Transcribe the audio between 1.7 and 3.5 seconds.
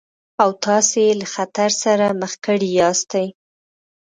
سره مخ کړي ياستئ.